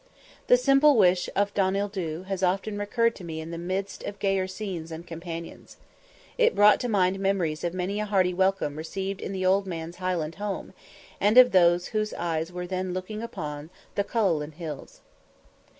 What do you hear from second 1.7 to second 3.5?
Dhu has often recurred to me